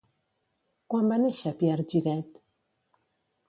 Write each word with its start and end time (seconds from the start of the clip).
Quan 0.93 1.11
va 1.11 1.21
néixer 1.25 1.53
Pierre 1.61 1.87
Giguet? 1.95 2.43